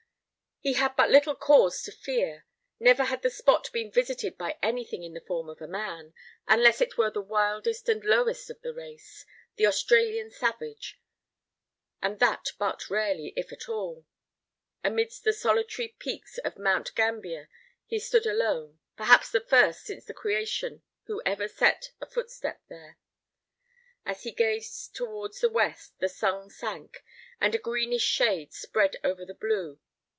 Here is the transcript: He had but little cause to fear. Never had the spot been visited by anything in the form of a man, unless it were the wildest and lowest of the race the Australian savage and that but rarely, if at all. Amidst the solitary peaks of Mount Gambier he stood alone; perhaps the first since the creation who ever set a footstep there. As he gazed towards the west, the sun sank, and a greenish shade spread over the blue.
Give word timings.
He 0.63 0.73
had 0.73 0.95
but 0.95 1.09
little 1.09 1.33
cause 1.33 1.81
to 1.81 1.91
fear. 1.91 2.45
Never 2.79 3.05
had 3.05 3.23
the 3.23 3.31
spot 3.31 3.71
been 3.73 3.91
visited 3.91 4.37
by 4.37 4.59
anything 4.61 5.01
in 5.01 5.15
the 5.15 5.21
form 5.25 5.49
of 5.49 5.59
a 5.59 5.67
man, 5.67 6.13
unless 6.47 6.81
it 6.81 6.99
were 6.99 7.09
the 7.09 7.19
wildest 7.19 7.89
and 7.89 8.05
lowest 8.05 8.47
of 8.51 8.61
the 8.61 8.71
race 8.71 9.25
the 9.55 9.65
Australian 9.65 10.29
savage 10.29 11.01
and 11.99 12.19
that 12.19 12.49
but 12.59 12.91
rarely, 12.91 13.33
if 13.35 13.51
at 13.51 13.67
all. 13.67 14.05
Amidst 14.83 15.23
the 15.23 15.33
solitary 15.33 15.95
peaks 15.97 16.37
of 16.37 16.59
Mount 16.59 16.93
Gambier 16.93 17.49
he 17.87 17.97
stood 17.97 18.27
alone; 18.27 18.77
perhaps 18.95 19.31
the 19.31 19.41
first 19.41 19.81
since 19.85 20.05
the 20.05 20.13
creation 20.13 20.83
who 21.07 21.23
ever 21.25 21.47
set 21.47 21.89
a 21.99 22.05
footstep 22.05 22.61
there. 22.69 22.99
As 24.05 24.21
he 24.21 24.31
gazed 24.31 24.93
towards 24.93 25.39
the 25.41 25.49
west, 25.49 25.97
the 25.97 26.07
sun 26.07 26.51
sank, 26.51 27.03
and 27.39 27.55
a 27.55 27.57
greenish 27.57 28.03
shade 28.03 28.53
spread 28.53 28.97
over 29.03 29.25
the 29.25 29.33
blue. 29.33 29.79